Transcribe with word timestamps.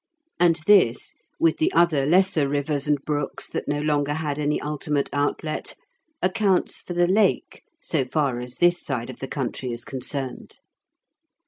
And 0.39 0.55
this, 0.65 1.13
with 1.39 1.57
the 1.57 1.71
other 1.73 2.07
lesser 2.07 2.49
rivers 2.49 2.87
and 2.87 2.99
brooks 3.05 3.47
that 3.51 3.67
no 3.67 3.79
longer 3.81 4.13
had 4.15 4.39
any 4.39 4.59
ultimate 4.59 5.11
outlet, 5.13 5.75
accounts 6.23 6.81
for 6.81 6.93
the 6.95 7.05
Lake, 7.07 7.61
so 7.79 8.05
far 8.05 8.39
as 8.39 8.55
this 8.55 8.81
side 8.81 9.11
of 9.11 9.19
the 9.19 9.27
country 9.27 9.71
is 9.71 9.85
concerned. 9.85 10.57